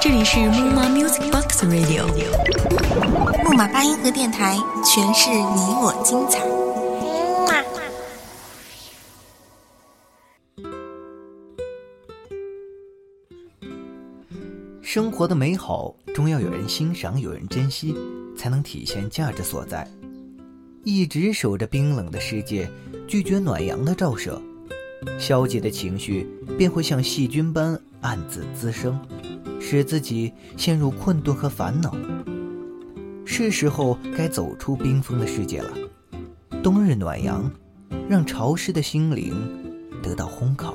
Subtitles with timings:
[0.00, 2.04] 这里是木马 Music Box Radio，
[3.44, 6.40] 木马八音盒电台，诠释你我精彩。
[14.82, 17.94] 生活的美好，终要有人欣赏，有人珍惜，
[18.36, 19.88] 才能体现价值所在。
[20.82, 22.68] 一直守着冰冷的世界，
[23.06, 24.42] 拒绝暖阳的照射，
[25.18, 26.26] 消极的情绪
[26.58, 28.98] 便会像细菌般暗自滋生，
[29.60, 31.94] 使自己陷入困顿和烦恼。
[33.24, 35.70] 是时候该走出冰封的世界了。
[36.62, 37.50] 冬日暖阳，
[38.08, 39.34] 让潮湿的心灵
[40.02, 40.74] 得到烘烤。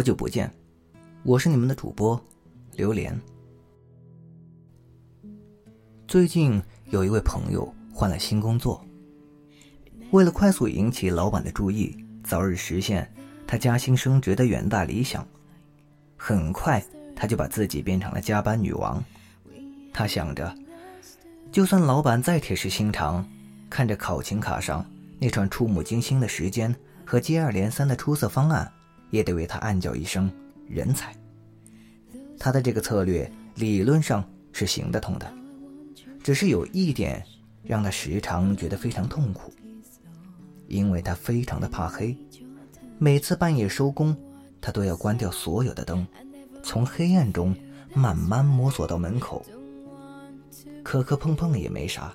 [0.00, 0.50] 好久不见，
[1.24, 2.18] 我是你们的主播
[2.72, 3.20] 榴莲。
[6.08, 8.82] 最近有一位朋友换了新工作，
[10.10, 13.12] 为了快速引起老板的注意，早日实现
[13.46, 15.28] 他加薪升职的远大理想，
[16.16, 16.82] 很快
[17.14, 19.04] 他就把自己变成了加班女王。
[19.92, 20.56] 他想着，
[21.52, 23.22] 就算老板再铁石心肠，
[23.68, 24.82] 看着考勤卡上
[25.18, 28.72] 那串触目惊心的时间和接二连三的出色方案。
[29.10, 30.30] 也得为他暗叫一声
[30.68, 31.14] 人才。
[32.38, 35.30] 他的这个策略理论上是行得通的，
[36.22, 37.24] 只是有一点
[37.62, 39.52] 让他时常觉得非常痛苦，
[40.66, 42.16] 因为他非常的怕黑，
[42.98, 44.16] 每次半夜收工，
[44.60, 46.06] 他都要关掉所有的灯，
[46.62, 47.54] 从黑暗中
[47.92, 49.44] 慢慢摸索到门口。
[50.82, 52.14] 磕磕碰碰也没啥，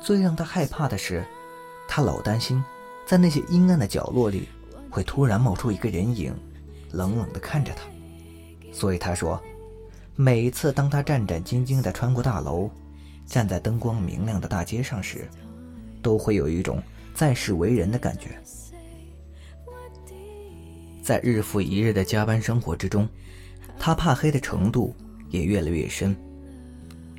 [0.00, 1.24] 最让他害怕的是，
[1.86, 2.64] 他老担心
[3.06, 4.48] 在那些阴暗的角落里。
[4.96, 6.34] 会突然冒出一个人影，
[6.92, 7.82] 冷冷地看着他，
[8.72, 9.38] 所以他说，
[10.14, 12.70] 每次当他战战兢兢地穿过大楼，
[13.26, 15.28] 站在灯光明亮的大街上时，
[16.00, 16.82] 都会有一种
[17.12, 18.40] 在世为人的感觉。
[21.02, 23.06] 在日复一日的加班生活之中，
[23.78, 24.96] 他怕黑的程度
[25.28, 26.16] 也越来越深。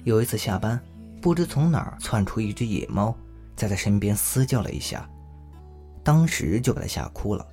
[0.04, 0.82] 有一次下班，
[1.22, 3.16] 不知从哪儿窜出一只野猫，
[3.56, 5.08] 在他身边嘶叫了一下，
[6.04, 7.48] 当时就把他吓哭了。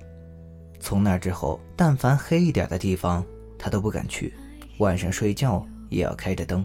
[0.85, 3.25] 从那之后，但凡黑一点的地方，
[3.57, 4.31] 他都不敢去。
[4.77, 6.63] 晚上睡觉也要开着灯，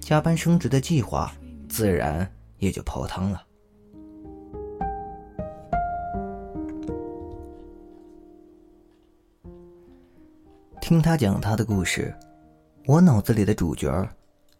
[0.00, 1.32] 加班升职的计划
[1.66, 3.42] 自然也就泡汤了。
[10.82, 12.14] 听他讲他的故事，
[12.84, 14.06] 我脑子里的主角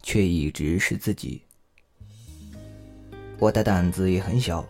[0.01, 1.43] 却一直是自己。
[3.37, 4.65] 我的胆子也很小，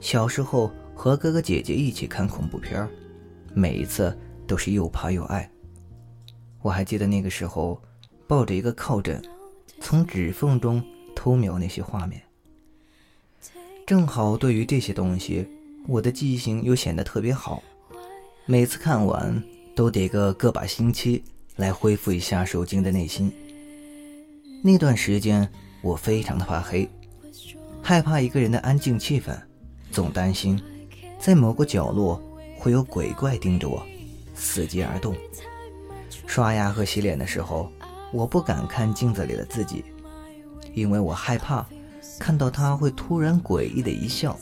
[0.00, 2.88] 小时候和哥哥姐姐一起看恐怖片。
[3.54, 5.50] 每一次都是又怕又爱。
[6.60, 7.80] 我还记得那个时候，
[8.26, 9.20] 抱着一个靠枕，
[9.80, 10.82] 从指缝中
[11.14, 12.22] 偷瞄那些画面。
[13.84, 15.46] 正好对于这些东西，
[15.88, 17.62] 我的记性又显得特别好。
[18.46, 19.42] 每次看完，
[19.74, 21.22] 都得个个把星期
[21.56, 23.32] 来恢复一下受惊的内心。
[24.62, 25.48] 那段时间，
[25.82, 26.88] 我非常的怕黑，
[27.82, 29.36] 害怕一个人的安静气氛，
[29.90, 30.60] 总担心
[31.18, 32.22] 在某个角落。
[32.62, 33.84] 会有鬼怪盯着我，
[34.36, 35.16] 伺机而动。
[36.28, 37.68] 刷牙和洗脸的时候，
[38.12, 39.84] 我不敢看镜子里的自己，
[40.72, 41.66] 因为我害怕
[42.20, 44.38] 看到他会突然诡异的一笑。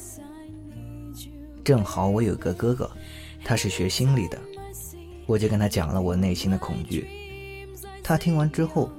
[1.64, 2.90] 正好我有个哥哥，
[3.42, 4.38] 他是学心理的，
[5.24, 7.08] 我就跟他讲了我内心的恐惧。
[8.02, 8.92] 他听完之后，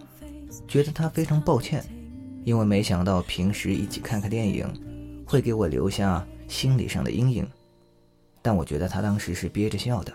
[0.67, 1.85] 觉得他非常抱歉，
[2.43, 4.67] 因为没想到平时一起看看电影，
[5.27, 7.47] 会给我留下心理上的阴影。
[8.41, 10.13] 但我觉得他当时是憋着笑的，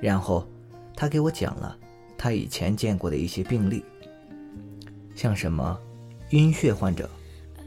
[0.00, 0.46] 然后
[0.96, 1.76] 他给我讲了
[2.16, 3.84] 他以前见过的一些病例，
[5.14, 5.78] 像什么
[6.30, 7.08] 晕血患者、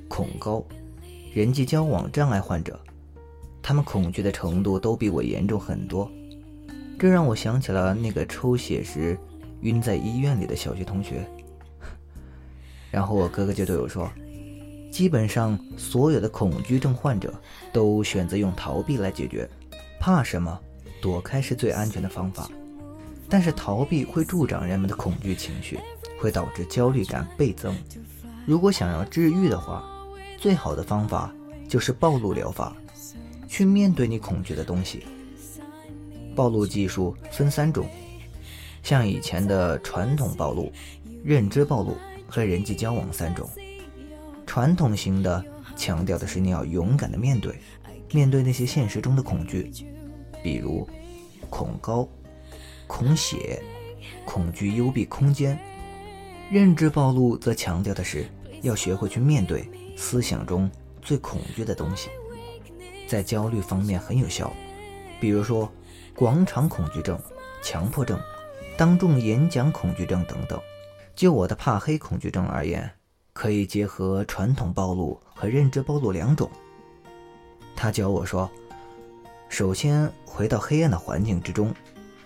[0.07, 0.65] 恐高、
[1.33, 2.79] 人际交往障碍患者，
[3.61, 6.11] 他们恐惧的程度都比我严重很多。
[6.97, 9.17] 这让我想起了那个抽血时
[9.61, 11.27] 晕在医院里的小学同学。
[12.89, 14.09] 然后我哥哥就对我说。
[14.93, 17.33] 基本上所有的恐惧症患者
[17.71, 19.49] 都选择用逃避来解决，
[19.99, 20.59] 怕什么？
[21.01, 22.47] 躲开是最安全的方法。
[23.27, 25.79] 但是逃避会助长人们的恐惧情绪，
[26.19, 27.75] 会导致焦虑感倍增。
[28.45, 29.83] 如果想要治愈的话，
[30.37, 31.33] 最好的方法
[31.67, 32.75] 就是暴露疗法，
[33.47, 35.07] 去面对你恐惧的东西。
[36.35, 37.87] 暴露技术分三种，
[38.83, 40.71] 像以前的传统暴露、
[41.23, 41.97] 认知暴露
[42.27, 43.49] 和人际交往三种。
[44.53, 45.43] 传统型的
[45.75, 47.59] 强调的是你要勇敢的面对，
[48.11, 49.63] 面对那些现实中的恐惧；
[50.43, 50.87] 比如
[51.49, 52.07] 恐高、
[52.85, 53.59] 恐血、
[54.23, 55.57] 恐惧幽闭空间。
[56.51, 58.27] 认知暴露则强调的是
[58.61, 59.67] 要学会去面对
[59.97, 60.69] 思想中
[61.01, 62.11] 最恐惧的东西，
[63.07, 64.53] 在焦虑方面很有效，
[65.19, 65.67] 比如说
[66.15, 67.19] 广场恐惧症、
[67.63, 68.19] 强迫症、
[68.77, 70.61] 当众演讲恐惧症等等。
[71.15, 72.87] 就我的怕黑恐惧症而言，
[73.33, 76.49] 可以结合传统暴露和认知暴露两种。
[77.75, 78.49] 他教我说，
[79.49, 81.73] 首先回到黑暗的环境之中，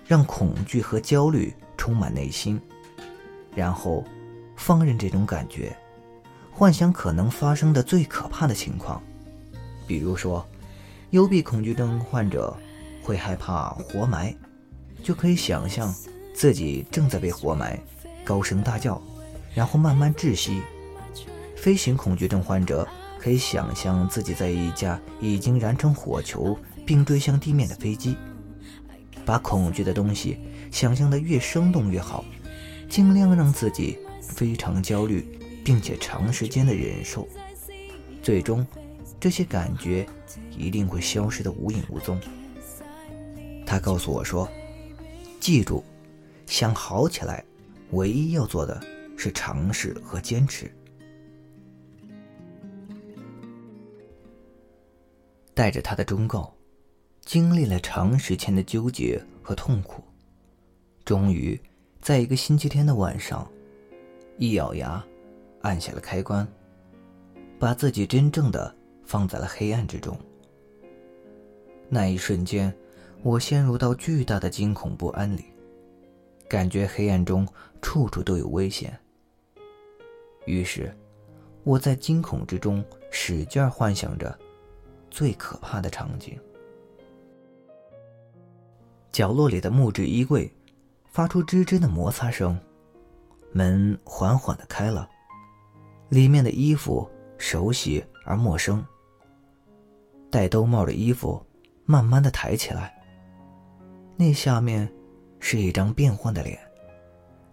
[0.05, 2.61] 让恐惧和焦虑充满内心，
[3.55, 4.03] 然后
[4.55, 5.75] 放任这种感觉，
[6.51, 9.01] 幻想可能发生的最可怕的情况，
[9.87, 10.45] 比如说，
[11.11, 12.55] 幽闭恐惧症患者
[13.01, 14.35] 会害怕活埋，
[15.01, 15.93] 就可以想象
[16.33, 17.79] 自己正在被活埋。
[18.25, 19.01] 高声大叫，
[19.55, 20.61] 然后慢慢窒息。
[21.57, 22.87] 飞行恐惧症患者
[23.19, 28.15] 可以想象自己在一架已经燃成火球并坠向地面的飞机，
[29.25, 30.37] 把恐惧的东西
[30.71, 32.23] 想象的越生动越好，
[32.87, 37.27] 尽量让自己非常焦虑，并且长时间的忍受，
[38.21, 38.65] 最终
[39.19, 40.07] 这些感觉
[40.55, 42.19] 一定会消失的无影无踪。
[43.65, 44.47] 他告诉我说
[45.41, 45.83] ：“记住，
[46.45, 47.43] 想好起来。”
[47.91, 48.81] 唯一要做的
[49.17, 50.69] 是尝试和坚持。
[55.57, 56.53] 带着他的忠告，
[57.21, 60.03] 经历了长时间的纠结和痛苦，
[61.03, 61.59] 终于
[61.99, 63.51] 在一个星期天的晚上，
[64.37, 65.03] 一咬牙，
[65.61, 66.47] 按下了开关，
[67.57, 68.71] 把自己真正的
[69.03, 70.15] 放在了黑暗之中。
[71.89, 72.71] 那一瞬间，
[73.23, 75.45] 我陷入到巨大的惊恐不安里。
[76.47, 77.47] 感觉黑暗中
[77.81, 78.95] 处处都有危险，
[80.45, 80.95] 于是
[81.63, 84.37] 我在惊恐之中使劲幻想着
[85.17, 86.39] 最可怕的场景。
[89.11, 90.53] 角落里的木质衣柜
[91.07, 92.55] 发出吱吱的摩擦声，
[93.51, 95.09] 门缓缓的开了，
[96.09, 97.09] 里面的衣服
[97.39, 98.85] 熟悉而陌生。
[100.29, 101.43] 戴兜帽的衣服
[101.83, 102.95] 慢慢的抬起来，
[104.15, 104.87] 那下面。
[105.39, 106.59] 是一张变幻的脸，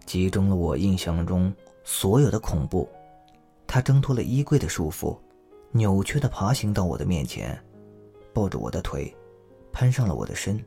[0.05, 1.53] 集中了我印象中
[1.83, 2.89] 所有的恐怖。
[3.67, 5.15] 他挣脱了衣柜的束缚，
[5.75, 7.61] 扭曲的爬行到我的面前，
[8.33, 9.13] 抱着我的腿，
[9.73, 10.57] 攀上了我的身。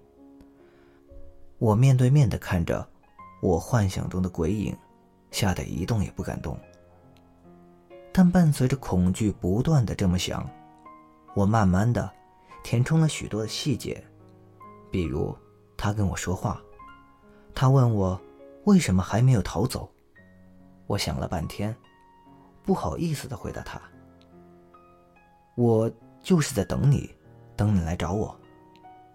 [1.56, 2.86] 我面对面的看着
[3.40, 4.76] 我幻想中的鬼影，
[5.30, 6.60] 吓得一动也不敢动。
[8.12, 10.46] 但伴随着恐惧不断的这么想，
[11.34, 12.12] 我慢慢的
[12.62, 14.04] 填充了许多的细节，
[14.90, 15.34] 比如
[15.74, 16.60] 他跟我说话。
[17.54, 18.20] 他问我
[18.64, 19.90] 为什么还没有逃走，
[20.86, 21.74] 我想了半天，
[22.62, 23.80] 不好意思的回答他
[25.58, 25.90] ：“我
[26.22, 27.10] 就是在等你，
[27.56, 28.32] 等你来找我。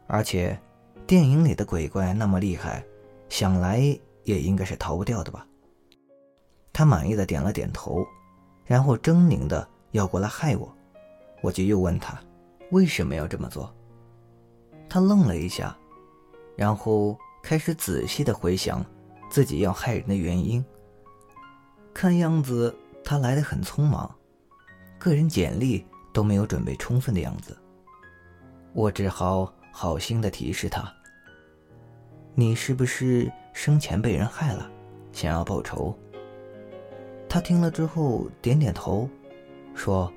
[0.07, 0.60] 而且，
[1.07, 2.84] 电影里的鬼怪那么厉害，
[3.30, 3.80] 想来
[4.25, 5.48] 也应该是逃不掉的吧？”
[6.74, 8.06] 他满意的点了点头，
[8.66, 10.69] 然后狰狞的要过来害我，
[11.42, 12.19] 我就又问他
[12.72, 13.74] 为什么要这么做。
[14.90, 15.75] 他愣了一下，
[16.57, 17.18] 然后。
[17.45, 18.81] 开始仔细的回想
[19.30, 20.63] 自己要害人的原因。
[21.94, 22.74] 看样子
[23.04, 24.10] 他来的很匆忙，
[24.98, 27.57] 个人简历都没有准备充分的样子。
[28.71, 30.89] 我只好好心的提示他
[32.35, 34.71] ：“你是不是生前被人害了，
[35.11, 35.94] 想要报仇？”
[37.28, 39.09] 他听了之后点点头，
[39.76, 40.09] 说：“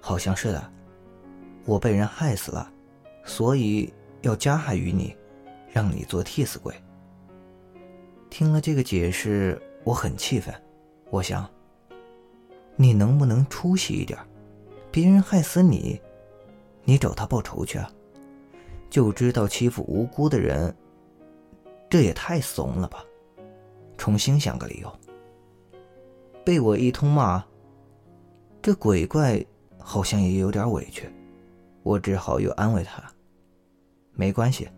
[0.00, 0.72] 好像是的，
[1.64, 2.72] 我被人害死了，
[3.24, 5.14] 所以要加害于你。”
[5.70, 6.74] 让你做替死鬼。
[8.30, 10.52] 听了这个解释，我很气愤。
[11.10, 11.48] 我想，
[12.74, 14.18] 你能不能出息一点？
[14.98, 16.00] 别人害死你，
[16.82, 17.88] 你找他报仇去啊？
[18.90, 20.74] 就知道欺负无辜的人，
[21.88, 23.04] 这也太怂了吧！
[23.96, 24.92] 重新想个理由。
[26.44, 27.44] 被我一通骂，
[28.60, 29.40] 这鬼怪
[29.78, 31.08] 好像也有点委屈。
[31.84, 33.00] 我只好又安慰他
[34.18, 34.68] ：“没关系。”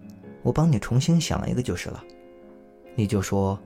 [0.45, 2.05] 我帮你重新想一个就是了，
[2.95, 3.59] 你就说，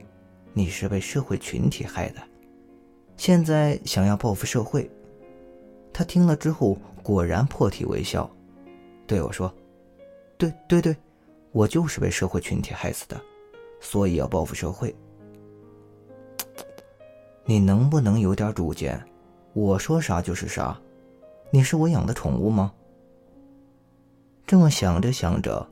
[0.53, 2.21] 你是被社会群体害的，
[3.17, 4.89] 现在想要报复社会。
[5.97, 8.29] 他听了之后果然破涕为笑，
[9.07, 9.49] 对我说
[10.37, 10.93] ：“对对对，
[11.53, 13.17] 我就是被社会群体害死的，
[13.79, 14.93] 所以要报复社会。
[17.47, 19.01] ”你能不能有点主见？
[19.53, 20.77] 我说啥就是啥，
[21.49, 22.73] 你是我养的宠物吗？
[24.45, 25.65] 这么想着想着。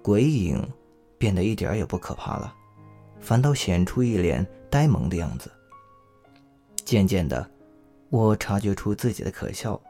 [0.00, 0.66] 鬼影
[1.18, 2.54] 变得一点也不可怕了，
[3.20, 5.50] 反倒显出一脸呆萌的样子。
[6.82, 7.46] 渐渐的，
[8.14, 9.80] 我察觉出自己的可笑，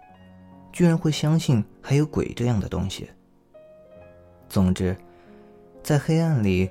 [0.72, 3.06] 居然会相信还有鬼这样的东西。
[4.48, 4.96] 总之，
[5.82, 6.70] 在黑暗里，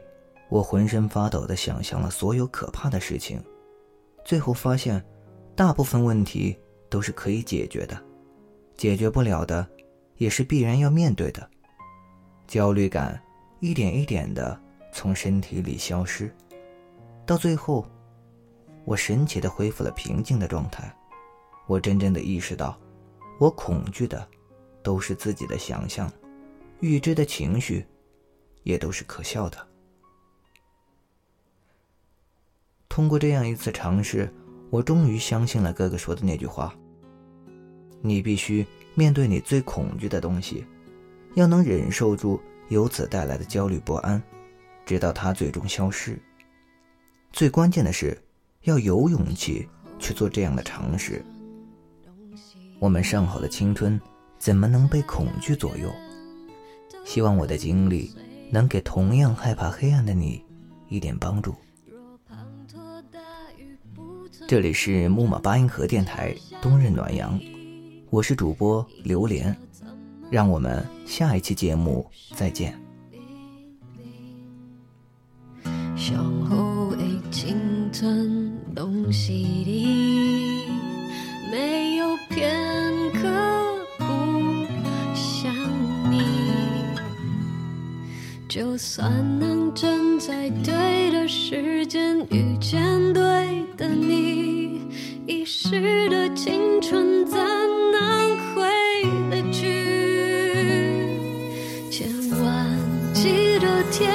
[0.50, 3.40] 我浑身发抖地想象了所有可怕的事情，
[4.26, 5.06] 最后发现，
[5.56, 6.58] 大部分问题
[6.90, 7.96] 都是可以解决的，
[8.76, 9.64] 解决不了的，
[10.18, 11.48] 也是必然要面对的。
[12.48, 13.22] 焦虑感
[13.60, 14.60] 一点一点地
[14.92, 16.36] 从身体里消失，
[17.28, 17.86] 到最后，
[18.86, 20.92] 我神奇地恢复了平静的状态。
[21.68, 22.80] 我真正的意识到，
[23.40, 24.28] 我恐惧的
[24.82, 26.12] 都是自己的想象，
[26.82, 27.86] 预知的情绪
[28.64, 29.68] 也都是可笑的。
[32.90, 34.32] 通过这样一次尝试，
[34.70, 36.76] 我终于相信了哥哥说的那句话：
[38.02, 40.66] 你必须面对你最恐惧的东西，
[41.34, 42.40] 要能忍受住
[42.70, 44.22] 由此带来的焦虑不安，
[44.86, 46.20] 直到它最终消失。
[47.32, 48.16] 最关键的是，
[48.64, 49.68] 要有勇气
[49.98, 51.26] 去做这样的尝试。
[52.84, 53.98] 我们尚好的青春，
[54.38, 55.90] 怎么能被恐惧左右？
[57.06, 58.12] 希望我的经历
[58.52, 60.44] 能给同样害怕黑暗的你
[60.90, 61.56] 一点帮助。
[64.50, 67.40] 这里是木马八音盒电台冬日暖阳，
[68.10, 69.56] 我是主播榴莲，
[70.30, 72.78] 让我们下一期节目再见。
[88.54, 94.80] 就算能站在对的时间遇见对的你，
[95.26, 98.62] 遗失的青春怎能回
[99.32, 99.74] 得去？
[101.90, 102.08] 千
[102.44, 102.78] 万
[103.12, 104.14] 记得天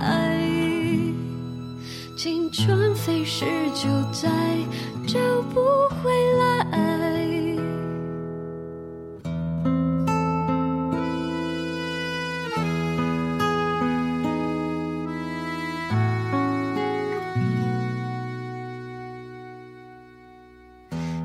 [0.00, 0.38] 爱
[2.16, 4.28] 青春飞逝就再
[5.06, 5.18] 找
[5.52, 5.60] 不
[6.02, 6.66] 回来。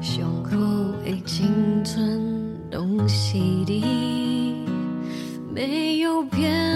[0.01, 0.57] 胸口
[1.03, 3.83] 被青春东西的，
[5.53, 6.72] 没有片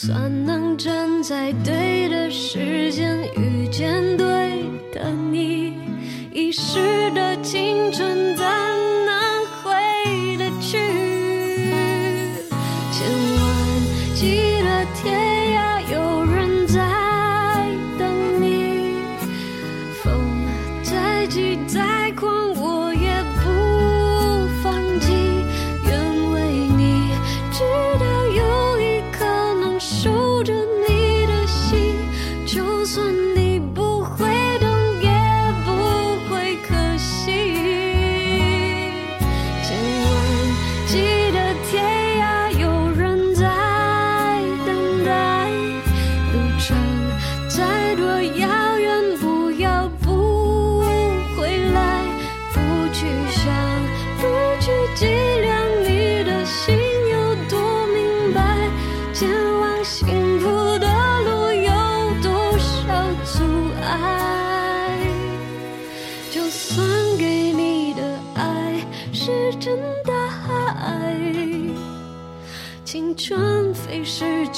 [0.00, 4.62] 算能站在对的时间遇见对
[4.92, 5.72] 的你，
[6.32, 10.78] 遗失的青春怎能回得去？
[12.92, 13.42] 千万
[14.14, 16.78] 记得天涯有人在
[17.98, 18.94] 等你，
[20.04, 20.14] 风。
[21.66, 22.77] 再狂，我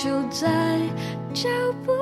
[0.02, 0.49] 就在
[1.35, 1.47] 脚
[1.85, 1.92] 步